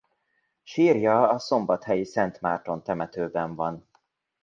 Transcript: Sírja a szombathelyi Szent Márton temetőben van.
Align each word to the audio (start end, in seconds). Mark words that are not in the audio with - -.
Sírja 0.63 1.29
a 1.29 1.39
szombathelyi 1.39 2.03
Szent 2.05 2.41
Márton 2.41 2.83
temetőben 2.83 3.55
van. 3.55 3.89